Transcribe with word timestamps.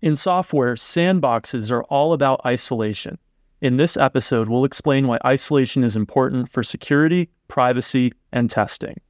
In 0.00 0.14
software, 0.14 0.76
sandboxes 0.76 1.72
are 1.72 1.82
all 1.84 2.12
about 2.12 2.40
isolation. 2.46 3.18
In 3.60 3.78
this 3.78 3.96
episode, 3.96 4.48
we'll 4.48 4.64
explain 4.64 5.08
why 5.08 5.18
isolation 5.26 5.82
is 5.82 5.96
important 5.96 6.52
for 6.52 6.62
security, 6.62 7.30
privacy, 7.48 8.12
and 8.30 8.48
testing. 8.48 9.00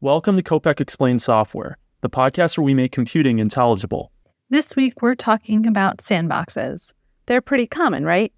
Welcome 0.00 0.36
to 0.36 0.42
Kopec 0.42 0.80
Explains 0.80 1.22
Software, 1.22 1.78
the 2.00 2.10
podcast 2.10 2.56
where 2.56 2.64
we 2.64 2.74
make 2.74 2.92
computing 2.92 3.38
intelligible. 3.38 4.12
This 4.50 4.76
week, 4.76 5.02
we're 5.02 5.14
talking 5.14 5.66
about 5.66 5.98
sandboxes. 5.98 6.92
They're 7.26 7.40
pretty 7.40 7.66
common, 7.66 8.04
right? 8.04 8.32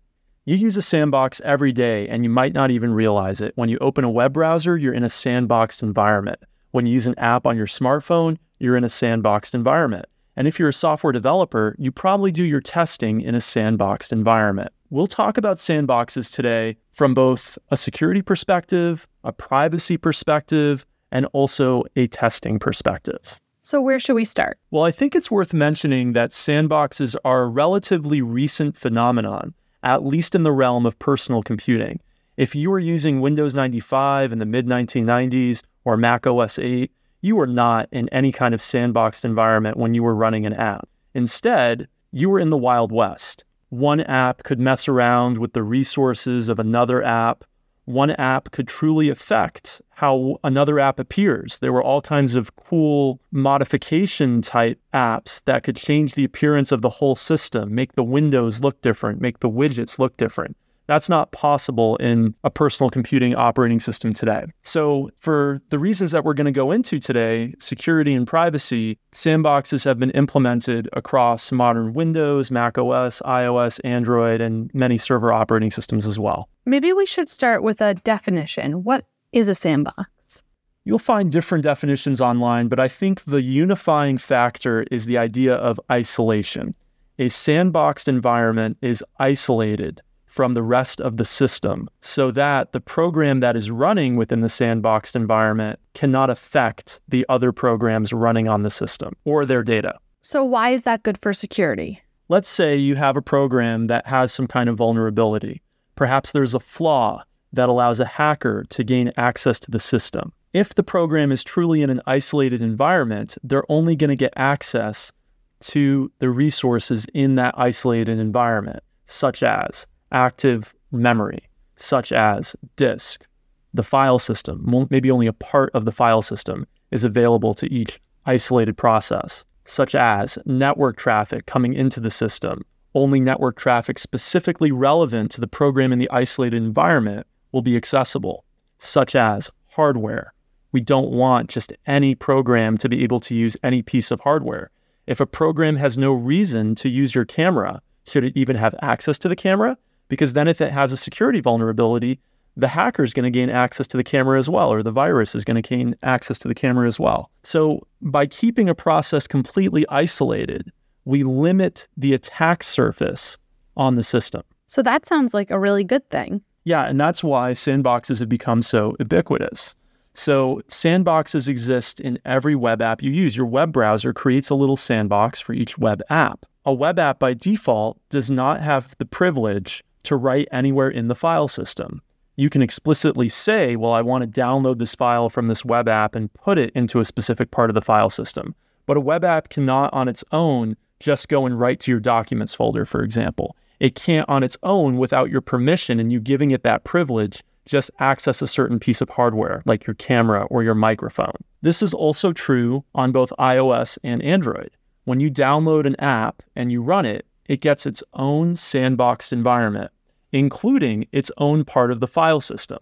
You 0.46 0.56
use 0.56 0.76
a 0.76 0.82
sandbox 0.82 1.40
every 1.44 1.70
day 1.70 2.08
and 2.08 2.24
you 2.24 2.30
might 2.30 2.54
not 2.54 2.70
even 2.70 2.92
realize 2.92 3.40
it. 3.40 3.52
When 3.56 3.68
you 3.68 3.78
open 3.78 4.02
a 4.02 4.10
web 4.10 4.32
browser, 4.32 4.76
you're 4.76 4.94
in 4.94 5.04
a 5.04 5.08
sandboxed 5.08 5.82
environment. 5.82 6.40
When 6.70 6.86
you 6.86 6.92
use 6.94 7.06
an 7.06 7.18
app 7.18 7.46
on 7.46 7.56
your 7.56 7.66
smartphone, 7.66 8.38
you're 8.58 8.76
in 8.76 8.84
a 8.84 8.88
sandboxed 8.88 9.54
environment. 9.54 10.06
And 10.36 10.48
if 10.48 10.58
you're 10.58 10.70
a 10.70 10.72
software 10.72 11.12
developer, 11.12 11.76
you 11.78 11.92
probably 11.92 12.32
do 12.32 12.44
your 12.44 12.60
testing 12.60 13.20
in 13.20 13.34
a 13.34 13.38
sandboxed 13.38 14.10
environment. 14.10 14.72
We'll 14.88 15.06
talk 15.06 15.36
about 15.36 15.58
sandboxes 15.58 16.32
today 16.32 16.78
from 16.92 17.12
both 17.12 17.58
a 17.70 17.76
security 17.76 18.22
perspective, 18.22 19.06
a 19.22 19.32
privacy 19.32 19.98
perspective, 19.98 20.86
and 21.12 21.26
also 21.32 21.84
a 21.94 22.06
testing 22.06 22.58
perspective. 22.58 23.38
So, 23.62 23.80
where 23.80 24.00
should 24.00 24.14
we 24.14 24.24
start? 24.24 24.58
Well, 24.70 24.84
I 24.84 24.90
think 24.90 25.14
it's 25.14 25.30
worth 25.30 25.52
mentioning 25.52 26.14
that 26.14 26.30
sandboxes 26.30 27.14
are 27.24 27.42
a 27.42 27.48
relatively 27.48 28.22
recent 28.22 28.76
phenomenon, 28.76 29.54
at 29.82 30.04
least 30.04 30.34
in 30.34 30.44
the 30.44 30.52
realm 30.52 30.86
of 30.86 30.98
personal 30.98 31.42
computing. 31.42 32.00
If 32.38 32.54
you 32.54 32.70
were 32.70 32.78
using 32.78 33.20
Windows 33.20 33.54
95 33.54 34.32
in 34.32 34.38
the 34.38 34.46
mid 34.46 34.66
1990s 34.66 35.62
or 35.84 35.98
Mac 35.98 36.26
OS 36.26 36.58
8, 36.58 36.90
you 37.20 37.36
were 37.36 37.46
not 37.46 37.86
in 37.92 38.08
any 38.08 38.32
kind 38.32 38.54
of 38.54 38.60
sandboxed 38.60 39.26
environment 39.26 39.76
when 39.76 39.92
you 39.92 40.02
were 40.02 40.14
running 40.14 40.46
an 40.46 40.54
app. 40.54 40.88
Instead, 41.12 41.86
you 42.12 42.30
were 42.30 42.40
in 42.40 42.48
the 42.48 42.56
Wild 42.56 42.92
West. 42.92 43.44
One 43.68 44.00
app 44.00 44.42
could 44.42 44.58
mess 44.58 44.88
around 44.88 45.36
with 45.36 45.52
the 45.52 45.62
resources 45.62 46.48
of 46.48 46.58
another 46.58 47.02
app 47.02 47.44
one 47.90 48.10
app 48.12 48.50
could 48.50 48.68
truly 48.68 49.08
affect 49.08 49.82
how 49.90 50.38
another 50.42 50.78
app 50.78 50.98
appears. 50.98 51.58
There 51.58 51.72
were 51.72 51.82
all 51.82 52.00
kinds 52.00 52.34
of 52.34 52.56
cool 52.56 53.20
modification 53.30 54.40
type 54.42 54.78
apps 54.94 55.44
that 55.44 55.62
could 55.62 55.76
change 55.76 56.14
the 56.14 56.24
appearance 56.24 56.72
of 56.72 56.82
the 56.82 56.88
whole 56.88 57.14
system, 57.14 57.74
make 57.74 57.92
the 57.94 58.04
windows 58.04 58.62
look 58.62 58.80
different, 58.80 59.20
make 59.20 59.40
the 59.40 59.50
widgets 59.50 59.98
look 59.98 60.16
different. 60.16 60.56
That's 60.90 61.08
not 61.08 61.30
possible 61.30 61.94
in 61.98 62.34
a 62.42 62.50
personal 62.50 62.90
computing 62.90 63.36
operating 63.36 63.78
system 63.78 64.12
today. 64.12 64.46
So, 64.62 65.08
for 65.20 65.62
the 65.68 65.78
reasons 65.78 66.10
that 66.10 66.24
we're 66.24 66.34
going 66.34 66.46
to 66.46 66.50
go 66.50 66.72
into 66.72 66.98
today, 66.98 67.54
security 67.60 68.12
and 68.12 68.26
privacy, 68.26 68.98
sandboxes 69.12 69.84
have 69.84 70.00
been 70.00 70.10
implemented 70.10 70.88
across 70.92 71.52
modern 71.52 71.94
Windows, 71.94 72.50
Mac 72.50 72.76
OS, 72.76 73.22
iOS, 73.24 73.78
Android, 73.84 74.40
and 74.40 74.68
many 74.74 74.98
server 74.98 75.32
operating 75.32 75.70
systems 75.70 76.08
as 76.08 76.18
well. 76.18 76.48
Maybe 76.66 76.92
we 76.92 77.06
should 77.06 77.28
start 77.28 77.62
with 77.62 77.80
a 77.80 77.94
definition. 77.94 78.82
What 78.82 79.04
is 79.30 79.46
a 79.46 79.54
sandbox? 79.54 80.42
You'll 80.84 80.98
find 80.98 81.30
different 81.30 81.62
definitions 81.62 82.20
online, 82.20 82.66
but 82.66 82.80
I 82.80 82.88
think 82.88 83.22
the 83.26 83.42
unifying 83.42 84.18
factor 84.18 84.82
is 84.90 85.06
the 85.06 85.18
idea 85.18 85.54
of 85.54 85.78
isolation. 85.88 86.74
A 87.20 87.26
sandboxed 87.26 88.08
environment 88.08 88.76
is 88.82 89.04
isolated 89.20 90.02
from 90.30 90.54
the 90.54 90.62
rest 90.62 91.00
of 91.00 91.16
the 91.16 91.24
system 91.24 91.90
so 92.00 92.30
that 92.30 92.70
the 92.70 92.80
program 92.80 93.40
that 93.40 93.56
is 93.56 93.68
running 93.68 94.14
within 94.14 94.42
the 94.42 94.46
sandboxed 94.46 95.16
environment 95.16 95.80
cannot 95.92 96.30
affect 96.30 97.00
the 97.08 97.26
other 97.28 97.50
programs 97.50 98.12
running 98.12 98.46
on 98.46 98.62
the 98.62 98.70
system 98.70 99.12
or 99.24 99.44
their 99.44 99.64
data. 99.64 99.98
So, 100.22 100.44
why 100.44 100.70
is 100.70 100.84
that 100.84 101.02
good 101.02 101.18
for 101.18 101.32
security? 101.32 102.00
Let's 102.28 102.48
say 102.48 102.76
you 102.76 102.94
have 102.94 103.16
a 103.16 103.22
program 103.22 103.88
that 103.88 104.06
has 104.06 104.32
some 104.32 104.46
kind 104.46 104.68
of 104.68 104.76
vulnerability. 104.76 105.62
Perhaps 105.96 106.30
there's 106.30 106.54
a 106.54 106.60
flaw 106.60 107.24
that 107.52 107.68
allows 107.68 107.98
a 107.98 108.04
hacker 108.04 108.64
to 108.68 108.84
gain 108.84 109.10
access 109.16 109.58
to 109.60 109.70
the 109.72 109.80
system. 109.80 110.32
If 110.52 110.76
the 110.76 110.84
program 110.84 111.32
is 111.32 111.42
truly 111.42 111.82
in 111.82 111.90
an 111.90 112.02
isolated 112.06 112.60
environment, 112.60 113.36
they're 113.42 113.68
only 113.68 113.96
going 113.96 114.10
to 114.10 114.16
get 114.16 114.32
access 114.36 115.12
to 115.60 116.12
the 116.20 116.30
resources 116.30 117.04
in 117.14 117.34
that 117.34 117.54
isolated 117.58 118.20
environment, 118.20 118.84
such 119.06 119.42
as 119.42 119.88
active 120.12 120.74
memory, 120.92 121.48
such 121.76 122.12
as 122.12 122.56
disk, 122.76 123.26
the 123.72 123.82
file 123.82 124.18
system, 124.18 124.86
maybe 124.90 125.10
only 125.10 125.26
a 125.26 125.32
part 125.32 125.70
of 125.74 125.84
the 125.84 125.92
file 125.92 126.22
system 126.22 126.66
is 126.90 127.04
available 127.04 127.54
to 127.54 127.72
each 127.72 128.00
isolated 128.26 128.76
process, 128.76 129.44
such 129.64 129.94
as 129.94 130.38
network 130.44 130.96
traffic 130.96 131.46
coming 131.46 131.74
into 131.74 132.00
the 132.00 132.10
system. 132.10 132.62
Only 132.94 133.20
network 133.20 133.56
traffic 133.56 133.98
specifically 133.98 134.72
relevant 134.72 135.30
to 135.32 135.40
the 135.40 135.46
program 135.46 135.92
in 135.92 136.00
the 136.00 136.10
isolated 136.10 136.56
environment 136.56 137.26
will 137.52 137.62
be 137.62 137.76
accessible, 137.76 138.44
such 138.78 139.14
as 139.14 139.50
hardware. 139.68 140.34
We 140.72 140.80
don't 140.80 141.10
want 141.10 141.50
just 141.50 141.72
any 141.86 142.14
program 142.14 142.76
to 142.78 142.88
be 142.88 143.02
able 143.04 143.20
to 143.20 143.34
use 143.34 143.56
any 143.62 143.82
piece 143.82 144.10
of 144.10 144.20
hardware. 144.20 144.70
If 145.06 145.20
a 145.20 145.26
program 145.26 145.76
has 145.76 145.96
no 145.96 146.12
reason 146.12 146.74
to 146.76 146.88
use 146.88 147.14
your 147.14 147.24
camera, 147.24 147.80
should 148.06 148.24
it 148.24 148.36
even 148.36 148.56
have 148.56 148.74
access 148.82 149.18
to 149.20 149.28
the 149.28 149.36
camera? 149.36 149.76
Because 150.10 150.34
then 150.34 150.48
if 150.48 150.60
it 150.60 150.72
has 150.72 150.92
a 150.92 150.96
security 150.96 151.40
vulnerability, 151.40 152.20
the 152.56 152.68
hacker 152.68 153.02
is 153.02 153.14
going 153.14 153.24
to 153.24 153.30
gain 153.30 153.48
access 153.48 153.86
to 153.86 153.96
the 153.96 154.04
camera 154.04 154.38
as 154.38 154.48
well, 154.50 154.70
or 154.70 154.82
the 154.82 154.90
virus 154.90 155.34
is 155.34 155.44
going 155.44 155.60
to 155.60 155.66
gain 155.66 155.94
access 156.02 156.38
to 156.40 156.48
the 156.48 156.54
camera 156.54 156.86
as 156.86 157.00
well. 157.00 157.30
So 157.42 157.86
by 158.02 158.26
keeping 158.26 158.68
a 158.68 158.74
process 158.74 159.26
completely 159.26 159.86
isolated, 159.88 160.70
we 161.04 161.22
limit 161.22 161.88
the 161.96 162.12
attack 162.12 162.62
surface 162.62 163.38
on 163.76 163.94
the 163.94 164.02
system. 164.02 164.42
So 164.66 164.82
that 164.82 165.06
sounds 165.06 165.32
like 165.32 165.50
a 165.50 165.58
really 165.58 165.84
good 165.84 166.08
thing. 166.10 166.42
Yeah, 166.64 166.84
and 166.86 167.00
that's 167.00 167.24
why 167.24 167.52
sandboxes 167.52 168.18
have 168.18 168.28
become 168.28 168.62
so 168.62 168.94
ubiquitous. 168.98 169.74
So, 170.12 170.60
sandboxes 170.66 171.48
exist 171.48 172.00
in 172.00 172.18
every 172.24 172.56
web 172.56 172.82
app 172.82 173.00
you 173.00 173.12
use. 173.12 173.36
Your 173.36 173.46
web 173.46 173.72
browser 173.72 174.12
creates 174.12 174.50
a 174.50 174.56
little 174.56 174.76
sandbox 174.76 175.40
for 175.40 175.52
each 175.52 175.78
web 175.78 176.02
app. 176.10 176.44
A 176.66 176.74
web 176.74 176.98
app 176.98 177.20
by 177.20 177.32
default 177.32 177.96
does 178.10 178.28
not 178.28 178.60
have 178.60 178.94
the 178.98 179.06
privilege 179.06 179.84
to 180.04 180.16
write 180.16 180.48
anywhere 180.50 180.88
in 180.88 181.08
the 181.08 181.14
file 181.14 181.48
system. 181.48 182.02
You 182.36 182.48
can 182.48 182.62
explicitly 182.62 183.28
say, 183.28 183.76
well, 183.76 183.92
I 183.92 184.02
want 184.02 184.22
to 184.22 184.40
download 184.40 184.78
this 184.78 184.94
file 184.94 185.28
from 185.28 185.48
this 185.48 185.64
web 185.64 185.88
app 185.88 186.14
and 186.14 186.32
put 186.32 186.58
it 186.58 186.70
into 186.74 187.00
a 187.00 187.04
specific 187.04 187.50
part 187.50 187.70
of 187.70 187.74
the 187.74 187.80
file 187.80 188.10
system. 188.10 188.54
But 188.86 188.96
a 188.96 189.00
web 189.00 189.24
app 189.24 189.50
cannot 189.50 189.92
on 189.92 190.08
its 190.08 190.24
own 190.32 190.76
just 191.00 191.28
go 191.28 191.46
and 191.46 191.58
write 191.58 191.80
to 191.80 191.90
your 191.90 192.00
documents 192.00 192.54
folder, 192.54 192.84
for 192.84 193.02
example. 193.02 193.56
It 193.78 193.94
can't 193.94 194.28
on 194.28 194.42
its 194.42 194.56
own 194.62 194.96
without 194.96 195.30
your 195.30 195.40
permission 195.40 195.98
and 195.98 196.12
you 196.12 196.20
giving 196.20 196.50
it 196.50 196.62
that 196.62 196.84
privilege 196.84 197.42
just 197.66 197.90
access 197.98 198.42
a 198.42 198.46
certain 198.46 198.78
piece 198.78 199.00
of 199.00 199.08
hardware 199.08 199.62
like 199.64 199.86
your 199.86 199.94
camera 199.94 200.44
or 200.44 200.62
your 200.62 200.74
microphone. 200.74 201.36
This 201.62 201.82
is 201.82 201.94
also 201.94 202.32
true 202.32 202.84
on 202.94 203.12
both 203.12 203.32
iOS 203.38 203.98
and 204.02 204.22
Android. 204.22 204.70
When 205.04 205.20
you 205.20 205.30
download 205.30 205.86
an 205.86 205.96
app 206.00 206.42
and 206.56 206.70
you 206.70 206.82
run 206.82 207.06
it, 207.06 207.26
it 207.50 207.60
gets 207.60 207.84
its 207.84 208.00
own 208.12 208.52
sandboxed 208.52 209.32
environment, 209.32 209.90
including 210.30 211.08
its 211.10 211.32
own 211.36 211.64
part 211.64 211.90
of 211.90 211.98
the 211.98 212.06
file 212.06 212.40
system. 212.40 212.78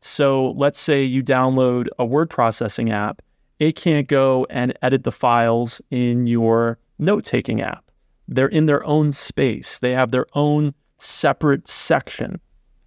So 0.00 0.50
let's 0.50 0.78
say 0.78 1.02
you 1.02 1.22
download 1.22 1.88
a 1.98 2.04
word 2.04 2.28
processing 2.28 2.90
app, 2.90 3.22
it 3.58 3.76
can't 3.76 4.08
go 4.08 4.46
and 4.50 4.76
edit 4.82 5.04
the 5.04 5.10
files 5.10 5.80
in 5.90 6.26
your 6.26 6.78
note 6.98 7.24
taking 7.24 7.62
app. 7.62 7.90
They're 8.28 8.46
in 8.46 8.66
their 8.66 8.84
own 8.84 9.10
space, 9.12 9.78
they 9.78 9.94
have 9.94 10.10
their 10.10 10.26
own 10.34 10.74
separate 10.98 11.66
section 11.66 12.38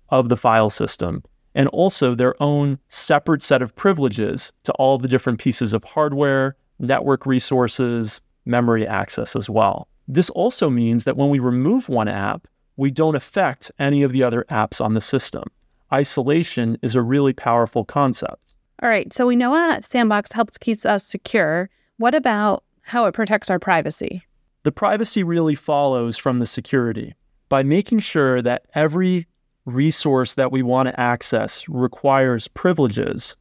of 0.10 0.30
the 0.30 0.38
file 0.38 0.70
system 0.70 1.24
and 1.56 1.68
also 1.70 2.14
their 2.14 2.36
own 2.44 2.78
separate 2.90 3.42
set 3.42 3.64
of 3.64 3.76
privileges 3.76 4.54
to 4.66 4.72
all 4.74 5.00
the 5.00 5.08
different 5.08 5.40
pieces 5.40 5.74
of 5.74 5.84
hardware, 5.84 6.56
network 6.78 7.26
resources, 7.26 8.22
memory 8.46 8.88
access 8.88 9.36
as 9.36 9.50
well. 9.50 9.88
This 10.08 10.30
also 10.30 10.70
means 10.70 11.04
that 11.04 11.18
when 11.18 11.30
we 11.30 11.40
remove 11.40 11.90
one 11.90 12.08
app, 12.08 12.48
we 12.76 12.92
don't 12.92 13.16
affect 13.16 13.72
any 13.80 14.04
of 14.04 14.12
the 14.12 14.24
other 14.24 14.46
apps 14.50 14.84
on 14.84 14.94
the 14.94 15.02
system. 15.02 15.44
Isolation 15.92 16.78
is 16.82 16.96
a 16.96 17.02
really 17.02 17.34
powerful 17.34 17.86
concept. 17.86 18.56
All 18.82 18.90
right, 18.90 19.14
so 19.14 19.28
we 19.28 19.36
know 19.36 19.54
that 19.54 19.86
Sandbox 19.86 20.32
helps 20.32 20.58
keeps 20.58 20.86
us 20.86 21.06
secure. 21.06 21.70
What 21.98 22.16
about 22.16 22.64
how 22.82 23.06
it 23.06 23.14
protects 23.14 23.50
our 23.50 23.60
privacy? 23.60 24.24
The 24.64 24.72
privacy 24.72 25.24
really 25.24 25.56
follows 25.56 26.18
from 26.18 26.40
the 26.40 26.46
security. 26.46 27.14
By 27.48 27.64
making 27.64 28.00
sure 28.00 28.42
that 28.42 28.66
every 28.74 29.28
resource 29.66 30.34
that 30.36 30.52
we 30.52 30.64
want 30.64 30.90
to 30.90 31.00
access 31.00 31.68
requires 31.70 32.48
privileges, 32.50 33.38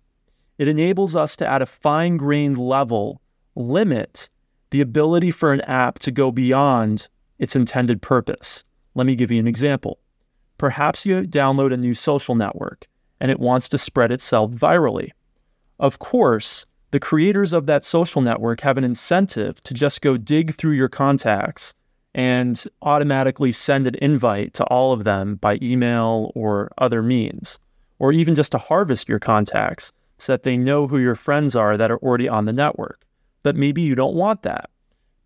it 0.58 0.68
enables 0.68 1.16
us 1.16 1.34
to, 1.36 1.48
at 1.48 1.62
a 1.62 1.66
fine 1.66 2.18
grained 2.18 2.58
level, 2.58 3.20
limit 3.56 4.30
the 4.72 4.80
ability 4.80 5.30
for 5.30 5.52
an 5.52 5.60
app 5.62 5.98
to 5.98 6.10
go 6.10 6.32
beyond 6.32 7.08
its 7.38 7.54
intended 7.54 8.00
purpose. 8.00 8.64
Let 8.94 9.06
me 9.06 9.14
give 9.14 9.30
you 9.30 9.38
an 9.38 9.46
example. 9.46 9.98
Perhaps 10.56 11.04
you 11.04 11.22
download 11.22 11.74
a 11.74 11.76
new 11.76 11.92
social 11.92 12.34
network 12.34 12.88
and 13.20 13.30
it 13.30 13.38
wants 13.38 13.68
to 13.68 13.78
spread 13.78 14.10
itself 14.10 14.50
virally. 14.50 15.10
Of 15.78 15.98
course, 15.98 16.64
the 16.90 17.00
creators 17.00 17.52
of 17.52 17.66
that 17.66 17.84
social 17.84 18.22
network 18.22 18.62
have 18.62 18.78
an 18.78 18.84
incentive 18.84 19.62
to 19.64 19.74
just 19.74 20.00
go 20.00 20.16
dig 20.16 20.54
through 20.54 20.72
your 20.72 20.88
contacts 20.88 21.74
and 22.14 22.64
automatically 22.80 23.52
send 23.52 23.86
an 23.86 23.96
invite 24.00 24.54
to 24.54 24.64
all 24.64 24.92
of 24.92 25.04
them 25.04 25.36
by 25.36 25.58
email 25.60 26.32
or 26.34 26.72
other 26.78 27.02
means, 27.02 27.58
or 27.98 28.10
even 28.10 28.34
just 28.34 28.52
to 28.52 28.58
harvest 28.58 29.06
your 29.08 29.18
contacts 29.18 29.92
so 30.16 30.32
that 30.32 30.44
they 30.44 30.56
know 30.56 30.86
who 30.86 30.98
your 30.98 31.14
friends 31.14 31.54
are 31.54 31.76
that 31.76 31.90
are 31.90 31.98
already 31.98 32.28
on 32.28 32.46
the 32.46 32.52
network. 32.52 33.04
But 33.42 33.56
maybe 33.56 33.82
you 33.82 33.94
don't 33.94 34.14
want 34.14 34.42
that. 34.42 34.70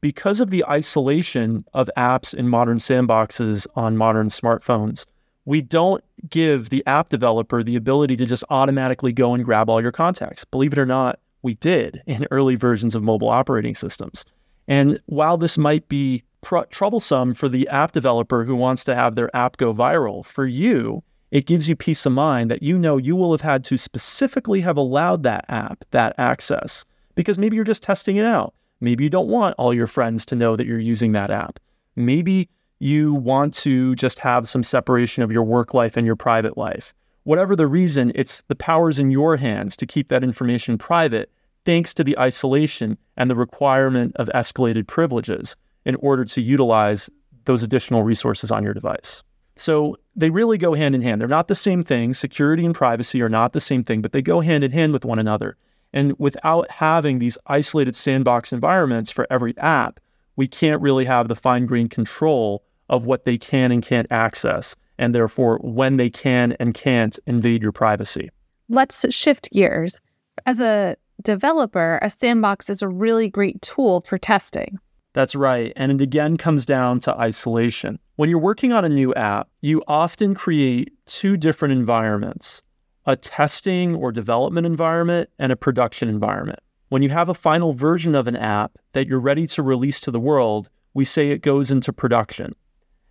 Because 0.00 0.40
of 0.40 0.50
the 0.50 0.64
isolation 0.66 1.64
of 1.74 1.90
apps 1.96 2.34
in 2.34 2.48
modern 2.48 2.78
sandboxes 2.78 3.66
on 3.74 3.96
modern 3.96 4.28
smartphones, 4.28 5.06
we 5.44 5.62
don't 5.62 6.04
give 6.28 6.70
the 6.70 6.84
app 6.86 7.08
developer 7.08 7.62
the 7.62 7.76
ability 7.76 8.16
to 8.16 8.26
just 8.26 8.44
automatically 8.50 9.12
go 9.12 9.34
and 9.34 9.44
grab 9.44 9.70
all 9.70 9.80
your 9.80 9.92
contacts. 9.92 10.44
Believe 10.44 10.72
it 10.72 10.78
or 10.78 10.86
not, 10.86 11.18
we 11.42 11.54
did 11.54 12.02
in 12.06 12.26
early 12.30 12.56
versions 12.56 12.94
of 12.94 13.02
mobile 13.02 13.28
operating 13.28 13.74
systems. 13.74 14.24
And 14.68 15.00
while 15.06 15.36
this 15.36 15.56
might 15.56 15.88
be 15.88 16.24
pr- 16.40 16.64
troublesome 16.70 17.34
for 17.34 17.48
the 17.48 17.68
app 17.68 17.92
developer 17.92 18.44
who 18.44 18.56
wants 18.56 18.84
to 18.84 18.94
have 18.94 19.14
their 19.14 19.34
app 19.34 19.56
go 19.56 19.72
viral, 19.72 20.24
for 20.24 20.46
you, 20.46 21.02
it 21.30 21.46
gives 21.46 21.68
you 21.68 21.76
peace 21.76 22.04
of 22.06 22.12
mind 22.12 22.50
that 22.50 22.62
you 22.62 22.78
know 22.78 22.96
you 22.96 23.16
will 23.16 23.32
have 23.32 23.40
had 23.40 23.64
to 23.64 23.76
specifically 23.76 24.60
have 24.60 24.76
allowed 24.76 25.22
that 25.22 25.44
app 25.48 25.84
that 25.90 26.14
access 26.18 26.84
because 27.16 27.38
maybe 27.38 27.56
you're 27.56 27.64
just 27.64 27.82
testing 27.82 28.16
it 28.16 28.24
out. 28.24 28.54
Maybe 28.80 29.02
you 29.02 29.10
don't 29.10 29.28
want 29.28 29.56
all 29.58 29.74
your 29.74 29.88
friends 29.88 30.24
to 30.26 30.36
know 30.36 30.54
that 30.54 30.66
you're 30.66 30.78
using 30.78 31.12
that 31.12 31.30
app. 31.30 31.58
Maybe 31.96 32.48
you 32.78 33.14
want 33.14 33.54
to 33.54 33.96
just 33.96 34.20
have 34.20 34.48
some 34.48 34.62
separation 34.62 35.22
of 35.22 35.32
your 35.32 35.42
work 35.42 35.74
life 35.74 35.96
and 35.96 36.06
your 36.06 36.16
private 36.16 36.56
life. 36.56 36.94
Whatever 37.24 37.56
the 37.56 37.66
reason, 37.66 38.12
it's 38.14 38.42
the 38.42 38.54
powers 38.54 38.98
in 38.98 39.10
your 39.10 39.36
hands 39.36 39.76
to 39.78 39.86
keep 39.86 40.08
that 40.08 40.22
information 40.22 40.78
private 40.78 41.32
thanks 41.64 41.92
to 41.94 42.04
the 42.04 42.16
isolation 42.18 42.96
and 43.16 43.28
the 43.28 43.34
requirement 43.34 44.14
of 44.16 44.28
escalated 44.34 44.86
privileges 44.86 45.56
in 45.84 45.96
order 45.96 46.24
to 46.24 46.40
utilize 46.40 47.10
those 47.46 47.62
additional 47.62 48.02
resources 48.02 48.50
on 48.50 48.62
your 48.62 48.74
device. 48.74 49.22
So 49.56 49.96
they 50.14 50.30
really 50.30 50.58
go 50.58 50.74
hand 50.74 50.94
in 50.94 51.02
hand. 51.02 51.20
They're 51.20 51.28
not 51.28 51.48
the 51.48 51.54
same 51.54 51.82
thing. 51.82 52.12
Security 52.12 52.64
and 52.64 52.74
privacy 52.74 53.22
are 53.22 53.28
not 53.28 53.52
the 53.54 53.60
same 53.60 53.82
thing, 53.82 54.02
but 54.02 54.12
they 54.12 54.22
go 54.22 54.40
hand 54.40 54.62
in 54.62 54.70
hand 54.70 54.92
with 54.92 55.04
one 55.04 55.18
another. 55.18 55.56
And 55.92 56.14
without 56.18 56.70
having 56.70 57.18
these 57.18 57.38
isolated 57.46 57.96
sandbox 57.96 58.52
environments 58.52 59.10
for 59.10 59.26
every 59.30 59.56
app, 59.58 60.00
we 60.36 60.46
can't 60.46 60.82
really 60.82 61.04
have 61.06 61.28
the 61.28 61.34
fine 61.34 61.66
grained 61.66 61.90
control 61.90 62.64
of 62.88 63.06
what 63.06 63.24
they 63.24 63.38
can 63.38 63.72
and 63.72 63.82
can't 63.82 64.10
access, 64.10 64.76
and 64.98 65.14
therefore 65.14 65.58
when 65.62 65.96
they 65.96 66.10
can 66.10 66.52
and 66.60 66.74
can't 66.74 67.18
invade 67.26 67.62
your 67.62 67.72
privacy. 67.72 68.30
Let's 68.68 69.12
shift 69.14 69.48
gears. 69.52 70.00
As 70.44 70.60
a 70.60 70.96
developer, 71.22 71.98
a 72.02 72.10
sandbox 72.10 72.68
is 72.68 72.82
a 72.82 72.88
really 72.88 73.28
great 73.28 73.60
tool 73.62 74.02
for 74.02 74.18
testing. 74.18 74.78
That's 75.12 75.34
right. 75.34 75.72
And 75.76 75.90
it 75.92 76.02
again 76.02 76.36
comes 76.36 76.66
down 76.66 77.00
to 77.00 77.18
isolation. 77.18 77.98
When 78.16 78.28
you're 78.28 78.38
working 78.38 78.72
on 78.72 78.84
a 78.84 78.88
new 78.88 79.14
app, 79.14 79.48
you 79.62 79.82
often 79.88 80.34
create 80.34 80.92
two 81.06 81.38
different 81.38 81.72
environments 81.72 82.62
a 83.06 83.16
testing 83.16 83.94
or 83.94 84.10
development 84.10 84.66
environment 84.66 85.30
and 85.38 85.52
a 85.52 85.56
production 85.56 86.08
environment. 86.08 86.58
When 86.88 87.02
you 87.02 87.08
have 87.10 87.28
a 87.28 87.34
final 87.34 87.72
version 87.72 88.14
of 88.14 88.26
an 88.26 88.36
app 88.36 88.78
that 88.92 89.06
you're 89.06 89.20
ready 89.20 89.46
to 89.48 89.62
release 89.62 90.00
to 90.02 90.10
the 90.10 90.20
world, 90.20 90.68
we 90.92 91.04
say 91.04 91.30
it 91.30 91.42
goes 91.42 91.70
into 91.70 91.92
production. 91.92 92.54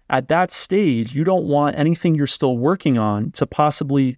At 0.10 0.28
that 0.28 0.52
stage, 0.52 1.16
you 1.16 1.24
don't 1.24 1.46
want 1.46 1.78
anything 1.78 2.16
you're 2.16 2.28
still 2.28 2.58
working 2.58 2.98
on 2.98 3.32
to 3.32 3.48
possibly 3.48 4.18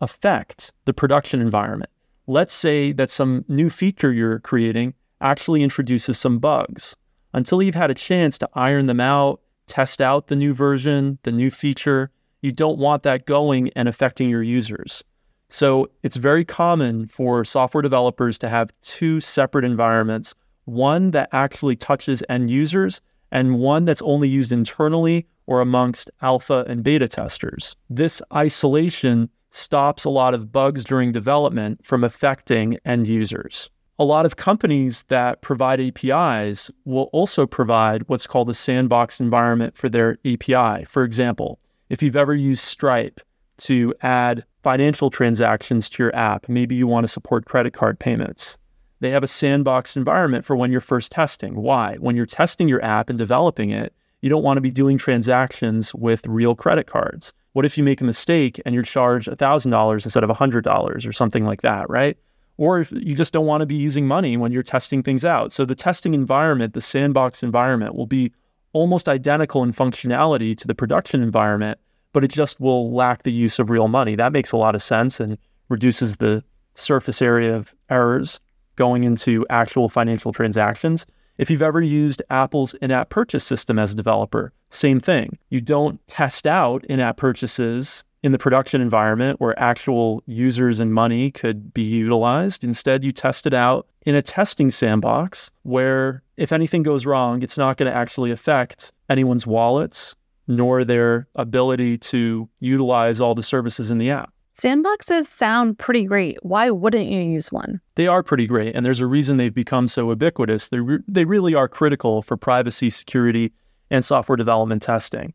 affect 0.00 0.72
the 0.84 0.94
production 0.94 1.40
environment. 1.40 1.90
Let's 2.26 2.52
say 2.52 2.92
that 2.92 3.10
some 3.10 3.44
new 3.48 3.70
feature 3.70 4.12
you're 4.12 4.40
creating 4.40 4.94
actually 5.20 5.62
introduces 5.62 6.18
some 6.18 6.38
bugs. 6.38 6.96
Until 7.32 7.62
you've 7.62 7.74
had 7.74 7.90
a 7.90 7.94
chance 7.94 8.38
to 8.38 8.48
iron 8.54 8.86
them 8.86 9.00
out, 9.00 9.40
test 9.66 10.00
out 10.00 10.28
the 10.28 10.36
new 10.36 10.52
version, 10.52 11.18
the 11.22 11.32
new 11.32 11.50
feature, 11.50 12.10
you 12.40 12.52
don't 12.52 12.78
want 12.78 13.02
that 13.02 13.26
going 13.26 13.70
and 13.74 13.88
affecting 13.88 14.30
your 14.30 14.42
users. 14.42 15.02
So 15.48 15.88
it's 16.02 16.16
very 16.16 16.44
common 16.44 17.06
for 17.06 17.44
software 17.44 17.82
developers 17.82 18.36
to 18.38 18.48
have 18.48 18.70
two 18.82 19.20
separate 19.20 19.64
environments 19.64 20.34
one 20.66 21.12
that 21.12 21.30
actually 21.32 21.76
touches 21.76 22.22
end 22.28 22.50
users 22.50 23.00
and 23.30 23.58
one 23.58 23.86
that's 23.86 24.02
only 24.02 24.28
used 24.28 24.52
internally 24.52 25.26
or 25.46 25.62
amongst 25.62 26.10
alpha 26.20 26.64
and 26.68 26.84
beta 26.84 27.08
testers. 27.08 27.74
This 27.88 28.20
isolation 28.34 29.30
stops 29.50 30.04
a 30.04 30.10
lot 30.10 30.34
of 30.34 30.52
bugs 30.52 30.84
during 30.84 31.10
development 31.10 31.84
from 31.86 32.04
affecting 32.04 32.76
end 32.84 33.08
users. 33.08 33.70
A 33.98 34.04
lot 34.04 34.26
of 34.26 34.36
companies 34.36 35.04
that 35.04 35.40
provide 35.40 35.80
APIs 35.80 36.70
will 36.84 37.08
also 37.12 37.46
provide 37.46 38.06
what's 38.08 38.26
called 38.26 38.50
a 38.50 38.54
sandbox 38.54 39.20
environment 39.20 39.76
for 39.76 39.88
their 39.88 40.18
API. 40.24 40.84
For 40.84 41.02
example, 41.02 41.58
if 41.88 42.02
you've 42.02 42.14
ever 42.14 42.34
used 42.34 42.62
Stripe 42.62 43.20
to 43.58 43.94
add 44.02 44.44
financial 44.62 45.10
transactions 45.10 45.88
to 45.90 46.02
your 46.02 46.14
app, 46.14 46.48
maybe 46.48 46.74
you 46.74 46.86
want 46.86 47.04
to 47.04 47.08
support 47.08 47.46
credit 47.46 47.72
card 47.72 47.98
payments 47.98 48.58
they 49.00 49.10
have 49.10 49.22
a 49.22 49.28
sandbox 49.28 49.96
environment 49.96 50.44
for 50.44 50.56
when 50.56 50.72
you're 50.72 50.80
first 50.80 51.12
testing. 51.12 51.54
Why? 51.54 51.96
When 51.96 52.16
you're 52.16 52.26
testing 52.26 52.68
your 52.68 52.84
app 52.84 53.08
and 53.08 53.18
developing 53.18 53.70
it, 53.70 53.92
you 54.22 54.28
don't 54.28 54.42
want 54.42 54.56
to 54.56 54.62
be 54.62 54.70
doing 54.70 54.98
transactions 54.98 55.94
with 55.94 56.26
real 56.26 56.54
credit 56.54 56.86
cards. 56.86 57.32
What 57.52 57.64
if 57.64 57.78
you 57.78 57.84
make 57.84 58.00
a 58.00 58.04
mistake 58.04 58.60
and 58.66 58.74
you're 58.74 58.84
charged 58.84 59.28
$1,000 59.28 60.04
instead 60.04 60.24
of 60.24 60.30
$100 60.30 61.06
or 61.06 61.12
something 61.12 61.44
like 61.44 61.62
that, 61.62 61.88
right? 61.88 62.16
Or 62.56 62.80
if 62.80 62.90
you 62.90 63.14
just 63.14 63.32
don't 63.32 63.46
want 63.46 63.60
to 63.60 63.66
be 63.66 63.76
using 63.76 64.08
money 64.08 64.36
when 64.36 64.50
you're 64.50 64.64
testing 64.64 65.04
things 65.04 65.24
out. 65.24 65.52
So 65.52 65.64
the 65.64 65.76
testing 65.76 66.12
environment, 66.12 66.74
the 66.74 66.80
sandbox 66.80 67.44
environment, 67.44 67.94
will 67.94 68.06
be 68.06 68.32
almost 68.72 69.08
identical 69.08 69.62
in 69.62 69.70
functionality 69.70 70.56
to 70.58 70.66
the 70.66 70.74
production 70.74 71.22
environment, 71.22 71.78
but 72.18 72.24
it 72.24 72.32
just 72.32 72.58
will 72.58 72.90
lack 72.90 73.22
the 73.22 73.30
use 73.30 73.60
of 73.60 73.70
real 73.70 73.86
money. 73.86 74.16
That 74.16 74.32
makes 74.32 74.50
a 74.50 74.56
lot 74.56 74.74
of 74.74 74.82
sense 74.82 75.20
and 75.20 75.38
reduces 75.68 76.16
the 76.16 76.42
surface 76.74 77.22
area 77.22 77.54
of 77.54 77.72
errors 77.90 78.40
going 78.74 79.04
into 79.04 79.46
actual 79.50 79.88
financial 79.88 80.32
transactions. 80.32 81.06
If 81.36 81.48
you've 81.48 81.62
ever 81.62 81.80
used 81.80 82.20
Apple's 82.28 82.74
in 82.74 82.90
app 82.90 83.10
purchase 83.10 83.44
system 83.44 83.78
as 83.78 83.92
a 83.92 83.94
developer, 83.94 84.52
same 84.68 84.98
thing. 84.98 85.38
You 85.50 85.60
don't 85.60 86.04
test 86.08 86.44
out 86.44 86.84
in 86.86 86.98
app 86.98 87.18
purchases 87.18 88.02
in 88.24 88.32
the 88.32 88.38
production 88.38 88.80
environment 88.80 89.40
where 89.40 89.56
actual 89.56 90.24
users 90.26 90.80
and 90.80 90.92
money 90.92 91.30
could 91.30 91.72
be 91.72 91.84
utilized. 91.84 92.64
Instead, 92.64 93.04
you 93.04 93.12
test 93.12 93.46
it 93.46 93.54
out 93.54 93.86
in 94.06 94.16
a 94.16 94.22
testing 94.22 94.72
sandbox 94.72 95.52
where 95.62 96.24
if 96.36 96.50
anything 96.50 96.82
goes 96.82 97.06
wrong, 97.06 97.44
it's 97.44 97.56
not 97.56 97.76
going 97.76 97.88
to 97.88 97.96
actually 97.96 98.32
affect 98.32 98.90
anyone's 99.08 99.46
wallets 99.46 100.16
nor 100.48 100.82
their 100.84 101.28
ability 101.36 101.98
to 101.98 102.48
utilize 102.58 103.20
all 103.20 103.34
the 103.34 103.42
services 103.42 103.90
in 103.90 103.98
the 103.98 104.10
app. 104.10 104.32
Sandboxes 104.58 105.26
sound 105.26 105.78
pretty 105.78 106.04
great. 106.04 106.36
Why 106.42 106.70
wouldn't 106.70 107.08
you 107.08 107.20
use 107.20 107.52
one? 107.52 107.80
They 107.94 108.08
are 108.08 108.24
pretty 108.24 108.48
great, 108.48 108.74
and 108.74 108.84
there's 108.84 108.98
a 108.98 109.06
reason 109.06 109.36
they've 109.36 109.54
become 109.54 109.86
so 109.86 110.08
ubiquitous. 110.10 110.70
They, 110.70 110.80
re- 110.80 110.98
they 111.06 111.24
really 111.24 111.54
are 111.54 111.68
critical 111.68 112.22
for 112.22 112.36
privacy, 112.36 112.90
security, 112.90 113.52
and 113.88 114.04
software 114.04 114.34
development 114.34 114.82
testing. 114.82 115.32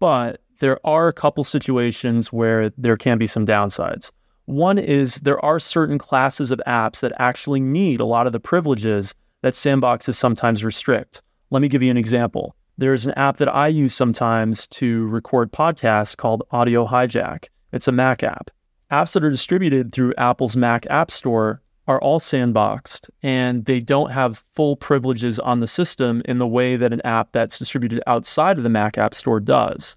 But 0.00 0.40
there 0.58 0.84
are 0.84 1.06
a 1.06 1.12
couple 1.12 1.44
situations 1.44 2.32
where 2.32 2.70
there 2.70 2.96
can 2.96 3.16
be 3.16 3.28
some 3.28 3.46
downsides. 3.46 4.10
One 4.46 4.78
is 4.78 5.16
there 5.16 5.42
are 5.44 5.60
certain 5.60 5.98
classes 5.98 6.50
of 6.50 6.60
apps 6.66 7.00
that 7.00 7.12
actually 7.18 7.60
need 7.60 8.00
a 8.00 8.04
lot 8.06 8.26
of 8.26 8.32
the 8.32 8.40
privileges 8.40 9.14
that 9.42 9.52
sandboxes 9.52 10.14
sometimes 10.14 10.64
restrict. 10.64 11.22
Let 11.50 11.62
me 11.62 11.68
give 11.68 11.82
you 11.82 11.90
an 11.90 11.96
example. 11.96 12.56
There's 12.76 13.06
an 13.06 13.14
app 13.14 13.36
that 13.36 13.54
I 13.54 13.68
use 13.68 13.94
sometimes 13.94 14.66
to 14.68 15.06
record 15.08 15.52
podcasts 15.52 16.16
called 16.16 16.42
Audio 16.50 16.86
Hijack. 16.86 17.46
It's 17.72 17.88
a 17.88 17.92
Mac 17.92 18.22
app 18.22 18.50
apps 18.94 19.14
that 19.14 19.24
are 19.24 19.30
distributed 19.30 19.92
through 19.92 20.14
Apple's 20.16 20.56
Mac 20.56 20.86
App 20.88 21.10
Store 21.10 21.60
are 21.88 22.00
all 22.00 22.20
sandboxed 22.20 23.10
and 23.24 23.64
they 23.64 23.80
don't 23.80 24.12
have 24.12 24.44
full 24.52 24.76
privileges 24.76 25.40
on 25.40 25.58
the 25.58 25.66
system 25.66 26.22
in 26.26 26.38
the 26.38 26.46
way 26.46 26.76
that 26.76 26.92
an 26.92 27.00
app 27.04 27.32
that's 27.32 27.58
distributed 27.58 28.00
outside 28.06 28.56
of 28.56 28.62
the 28.62 28.70
Mac 28.70 28.96
App 28.96 29.12
Store 29.12 29.40
does. 29.40 29.96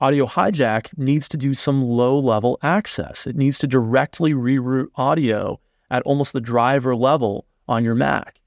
Audio 0.00 0.26
Hijack 0.26 0.88
needs 0.98 1.28
to 1.28 1.36
do 1.36 1.54
some 1.54 1.84
low 1.84 2.18
level 2.18 2.58
access. 2.62 3.28
It 3.28 3.36
needs 3.36 3.58
to 3.58 3.68
directly 3.68 4.32
reroute 4.34 4.88
audio 4.96 5.60
at 5.90 6.02
almost 6.02 6.32
the 6.32 6.40
driver 6.40 6.96
level 6.96 7.46
on 7.68 7.84
your 7.84 7.94
Mac. 7.94 8.40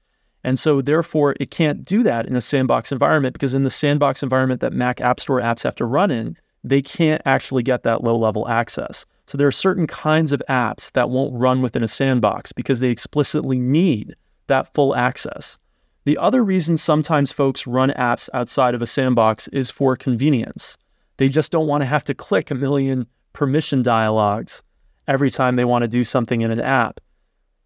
And 0.46 0.60
so, 0.60 0.80
therefore, 0.80 1.34
it 1.40 1.50
can't 1.50 1.84
do 1.84 2.04
that 2.04 2.24
in 2.26 2.36
a 2.36 2.40
sandbox 2.40 2.92
environment 2.92 3.32
because 3.32 3.52
in 3.52 3.64
the 3.64 3.68
sandbox 3.68 4.22
environment 4.22 4.60
that 4.60 4.72
Mac 4.72 5.00
App 5.00 5.18
Store 5.18 5.40
apps 5.40 5.64
have 5.64 5.74
to 5.74 5.84
run 5.84 6.12
in, 6.12 6.36
they 6.62 6.80
can't 6.80 7.20
actually 7.24 7.64
get 7.64 7.82
that 7.82 8.04
low 8.04 8.16
level 8.16 8.46
access. 8.48 9.06
So 9.26 9.36
there 9.36 9.48
are 9.48 9.52
certain 9.52 9.88
kinds 9.88 10.30
of 10.30 10.40
apps 10.48 10.92
that 10.92 11.10
won't 11.10 11.34
run 11.34 11.62
within 11.62 11.82
a 11.82 11.88
sandbox 11.88 12.52
because 12.52 12.78
they 12.78 12.90
explicitly 12.90 13.58
need 13.58 14.14
that 14.46 14.72
full 14.72 14.94
access. 14.94 15.58
The 16.04 16.16
other 16.16 16.44
reason 16.44 16.76
sometimes 16.76 17.32
folks 17.32 17.66
run 17.66 17.90
apps 17.90 18.28
outside 18.32 18.76
of 18.76 18.82
a 18.82 18.86
sandbox 18.86 19.48
is 19.48 19.68
for 19.68 19.96
convenience. 19.96 20.78
They 21.16 21.28
just 21.28 21.50
don't 21.50 21.66
want 21.66 21.80
to 21.80 21.86
have 21.86 22.04
to 22.04 22.14
click 22.14 22.52
a 22.52 22.54
million 22.54 23.08
permission 23.32 23.82
dialogues 23.82 24.62
every 25.08 25.32
time 25.32 25.56
they 25.56 25.64
want 25.64 25.82
to 25.82 25.88
do 25.88 26.04
something 26.04 26.42
in 26.42 26.52
an 26.52 26.60
app. 26.60 27.00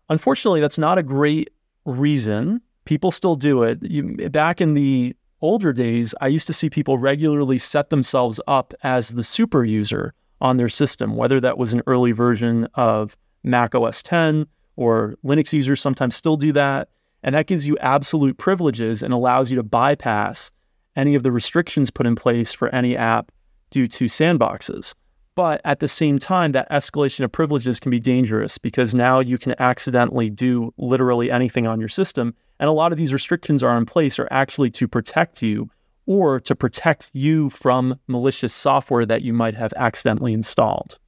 Unfortunately, 0.09 0.63
that's 0.63 0.79
not 0.79 0.97
a 0.97 1.03
great 1.03 1.51
reason. 1.85 2.63
People 2.85 3.11
still 3.11 3.35
do 3.35 3.63
it. 3.63 3.83
You, 3.83 4.17
back 4.31 4.61
in 4.61 4.75
the 4.75 5.15
older 5.41 5.73
days, 5.73 6.15
I 6.21 6.27
used 6.27 6.47
to 6.49 6.53
see 6.53 6.71
people 6.71 6.99
regularly 6.99 7.59
set 7.59 7.91
themselves 7.91 8.41
up 8.47 8.75
as 8.83 9.11
the 9.11 9.25
super 9.25 9.65
user 9.65 10.15
on 10.41 10.57
their 10.57 10.69
system, 10.69 11.17
whether 11.17 11.41
that 11.41 11.59
was 11.59 11.73
an 11.73 11.83
early 11.87 12.13
version 12.13 12.67
of 12.75 13.17
Mac 13.43 13.75
OS 13.75 14.03
10 14.03 14.47
or 14.77 15.15
Linux 15.25 15.53
users 15.53 15.81
sometimes 15.81 16.17
still 16.17 16.37
do 16.37 16.53
that. 16.53 16.89
And 17.23 17.35
that 17.35 17.47
gives 17.47 17.67
you 17.67 17.77
absolute 17.79 18.39
privileges 18.39 19.03
and 19.03 19.13
allows 19.13 19.51
you 19.51 19.57
to 19.57 19.63
bypass 19.63 20.51
any 20.97 21.15
of 21.15 21.23
the 21.23 21.31
restrictions 21.31 21.91
put 21.91 22.07
in 22.07 22.17
place 22.17 22.53
for 22.53 22.69
any 22.75 22.97
app 22.97 23.31
due 23.71 23.87
to 23.87 24.07
sandboxes. 24.07 24.95
But 25.35 25.61
at 25.65 25.81
the 25.81 25.89
same 25.89 26.19
time, 26.19 26.53
that 26.53 26.71
escalation 26.71 27.25
of 27.25 27.33
privileges 27.33 27.81
can 27.81 27.91
be 27.91 28.01
dangerous 28.01 28.59
because 28.59 28.95
now 28.95 29.21
you 29.21 29.39
can 29.39 29.55
accidentally 29.61 30.29
do 30.29 30.75
literally 30.77 31.31
anything 31.31 31.67
on 31.67 31.79
your 31.79 31.89
system. 31.89 32.35
And 32.59 32.69
a 32.69 32.73
lot 32.73 32.93
of 32.93 32.99
these 32.99 33.13
restrictions 33.13 33.63
are 33.63 33.79
in 33.79 33.87
place 33.87 34.19
are 34.19 34.29
actually 34.31 34.71
to 34.73 34.89
protect 34.89 35.41
you 35.41 35.71
or 36.07 36.41
to 36.41 36.57
protect 36.57 37.11
you 37.15 37.49
from 37.51 37.99
malicious 38.09 38.53
software 38.53 39.07
that 39.07 39.23
you 39.23 39.33
might 39.33 39.55
have 39.55 39.73
accidentally 39.77 40.33
installed. 40.33 40.99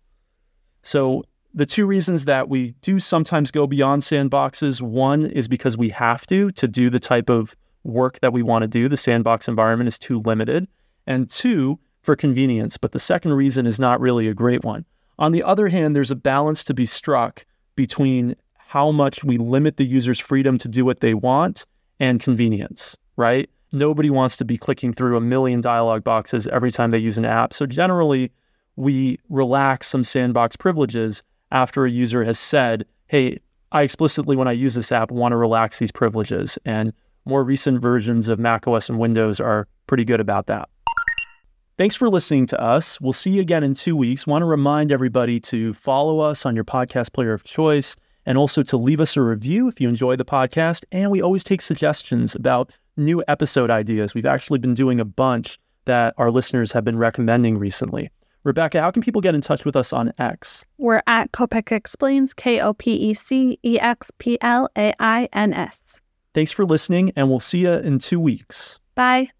So, 0.82 1.24
the 1.54 1.66
two 1.66 1.84
reasons 1.84 2.24
that 2.24 2.48
we 2.48 2.70
do 2.80 2.98
sometimes 2.98 3.50
go 3.50 3.66
beyond 3.66 4.00
sandboxes 4.00 4.80
one 4.80 5.26
is 5.26 5.48
because 5.48 5.76
we 5.76 5.90
have 5.90 6.26
to 6.28 6.50
to 6.52 6.66
do 6.66 6.88
the 6.88 6.98
type 6.98 7.28
of 7.28 7.54
work 7.84 8.20
that 8.20 8.32
we 8.32 8.42
want 8.42 8.62
to 8.62 8.68
do. 8.68 8.88
The 8.88 8.96
sandbox 8.96 9.48
environment 9.48 9.88
is 9.88 9.98
too 9.98 10.20
limited. 10.20 10.66
And 11.06 11.28
two, 11.28 11.78
for 12.02 12.16
convenience, 12.16 12.76
but 12.76 12.92
the 12.92 12.99
second 12.99 13.35
reason 13.35 13.66
is 13.66 13.80
not 13.80 14.00
really 14.00 14.28
a 14.28 14.35
great 14.35 14.64
one. 14.64 14.85
On 15.18 15.32
the 15.32 15.42
other 15.42 15.68
hand, 15.68 15.94
there's 15.94 16.11
a 16.11 16.16
balance 16.16 16.64
to 16.64 16.75
be 16.75 16.87
struck 16.87 17.44
between 17.76 18.35
how 18.56 18.90
much 18.90 19.23
we 19.23 19.38
limit 19.38 19.76
the 19.76 19.85
user's 19.85 20.18
freedom 20.18 20.59
to 20.59 20.68
do 20.68 20.85
what 20.85 21.00
they 21.00 21.14
want 21.14 21.66
and 22.00 22.21
convenience, 22.21 22.97
right? 23.16 23.49
Nobody 23.71 24.11
wants 24.11 24.37
to 24.38 24.44
be 24.44 24.59
clicking 24.59 24.92
through 24.92 25.16
a 25.16 25.21
million 25.21 25.61
dialog 25.61 26.04
boxes 26.04 26.47
every 26.49 26.71
time 26.71 26.90
they 26.90 26.99
use 26.99 27.18
an 27.18 27.25
app. 27.25 27.52
So 27.52 27.66
generally, 27.66 28.32
we 28.76 29.18
relax 29.28 29.88
some 29.88 30.04
sandbox 30.04 30.56
privileges 30.56 31.23
after 31.50 31.85
a 31.85 31.90
user 31.90 32.25
has 32.25 32.38
said, 32.38 32.85
hey, 33.06 33.38
I 33.71 33.82
explicitly, 33.82 34.37
when 34.37 34.49
I 34.49 34.52
use 34.52 34.75
this 34.75 34.92
app, 34.92 35.11
want 35.11 35.32
to 35.32 35.37
relax 35.37 35.78
these 35.78 35.92
privileges. 35.92 36.59
And 36.64 36.92
more 37.25 37.44
recent 37.44 37.80
versions 37.80 38.28
of 38.28 38.38
macOS 38.38 38.88
and 38.88 38.99
Windows 38.99 39.40
are 39.40 39.68
pretty 39.87 40.04
good 40.04 40.21
about 40.21 40.47
that. 40.47 40.68
Thanks 41.78 41.96
for 41.96 42.10
listening 42.10 42.46
to 42.46 42.60
us. 42.60 43.00
We'll 43.00 43.14
see 43.14 43.30
you 43.32 43.40
again 43.40 43.64
in 43.64 43.74
two 43.74 43.96
weeks. 43.96 44.26
Want 44.26 44.42
to 44.42 44.46
remind 44.46 44.92
everybody 44.92 45.40
to 45.40 45.72
follow 45.72 46.20
us 46.20 46.44
on 46.44 46.54
your 46.54 46.64
podcast 46.64 47.12
player 47.12 47.32
of 47.32 47.44
choice 47.44 47.96
and 48.26 48.36
also 48.36 48.62
to 48.62 48.76
leave 48.76 49.00
us 49.00 49.16
a 49.16 49.22
review 49.22 49.68
if 49.68 49.80
you 49.80 49.88
enjoy 49.88 50.16
the 50.16 50.24
podcast. 50.24 50.84
And 50.92 51.10
we 51.10 51.22
always 51.22 51.42
take 51.42 51.60
suggestions 51.60 52.34
about 52.34 52.76
new 52.96 53.24
episode 53.26 53.70
ideas. 53.70 54.14
We've 54.14 54.26
actually 54.26 54.58
been 54.58 54.74
doing 54.74 55.00
a 55.00 55.04
bunch 55.04 55.58
that 55.86 56.14
our 56.18 56.30
listeners 56.30 56.72
have 56.72 56.84
been 56.84 56.98
recommending 56.98 57.58
recently. 57.58 58.10
Rebecca, 58.44 58.80
how 58.80 58.90
can 58.90 59.02
people 59.02 59.20
get 59.20 59.34
in 59.34 59.40
touch 59.40 59.64
with 59.64 59.74
us 59.76 59.92
on 59.92 60.12
X? 60.18 60.66
We're 60.76 61.02
at 61.06 61.32
Kopec 61.32 61.72
Explains, 61.72 62.34
K 62.34 62.60
O 62.60 62.74
P 62.74 62.92
E 62.92 63.14
C 63.14 63.58
E 63.62 63.78
X 63.80 64.10
P 64.18 64.36
L 64.40 64.68
A 64.76 64.92
I 64.98 65.28
N 65.32 65.52
S. 65.52 66.00
Thanks 66.34 66.50
for 66.50 66.64
listening, 66.64 67.12
and 67.14 67.28
we'll 67.28 67.40
see 67.40 67.60
you 67.60 67.72
in 67.72 67.98
two 67.98 68.18
weeks. 68.18 68.80
Bye. 68.94 69.30